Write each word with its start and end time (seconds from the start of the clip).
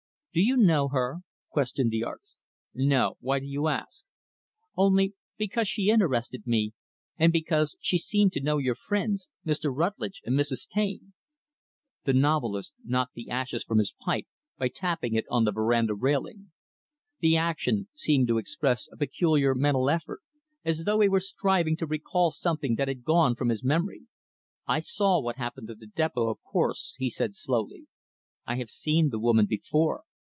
"Do 0.33 0.39
you 0.41 0.55
know 0.55 0.87
her?" 0.87 1.17
questioned 1.49 1.91
the 1.91 2.05
artist. 2.05 2.37
"No. 2.73 3.17
Why 3.19 3.39
do 3.39 3.45
you 3.45 3.67
ask?" 3.67 4.05
"Only 4.77 5.13
because 5.35 5.67
she 5.67 5.89
interested 5.89 6.47
me, 6.47 6.71
and 7.17 7.33
because 7.33 7.75
she 7.81 7.97
seemed 7.97 8.31
to 8.31 8.39
know 8.41 8.57
your 8.57 8.75
friends 8.75 9.29
Mr. 9.45 9.75
Rutlidge 9.75 10.21
and 10.23 10.39
Mrs. 10.39 10.69
Taine." 10.69 11.11
The 12.05 12.13
novelist 12.13 12.73
knocked 12.85 13.13
the 13.13 13.29
ashes 13.29 13.65
from 13.65 13.79
his 13.79 13.91
pipe 13.99 14.25
by 14.57 14.69
tapping 14.69 15.15
it 15.15 15.25
on 15.29 15.43
the 15.43 15.51
veranda 15.51 15.95
railing. 15.95 16.53
The 17.19 17.35
action 17.35 17.89
seemed 17.93 18.29
to 18.29 18.37
express 18.37 18.87
a 18.87 18.95
peculiar 18.95 19.53
mental 19.53 19.89
effort; 19.89 20.21
as 20.63 20.85
though 20.85 21.01
he 21.01 21.09
were 21.09 21.19
striving 21.19 21.75
to 21.75 21.85
recall 21.85 22.31
something 22.31 22.75
that 22.75 22.87
had 22.87 23.03
gone 23.03 23.35
from 23.35 23.49
his 23.49 23.65
memory. 23.65 24.07
"I 24.65 24.79
saw 24.79 25.19
what 25.19 25.35
happened 25.35 25.69
at 25.69 25.79
the 25.79 25.87
depot, 25.87 26.29
of 26.29 26.41
course," 26.41 26.95
he 26.97 27.09
said 27.09 27.35
slowly. 27.35 27.87
"I 28.47 28.55
have 28.55 28.69
seen 28.69 29.09
the 29.09 29.19
woman 29.19 29.45
before. 29.45 30.05